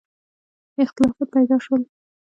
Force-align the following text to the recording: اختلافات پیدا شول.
اختلافات 0.83 1.27
پیدا 1.35 1.57
شول. 1.65 1.81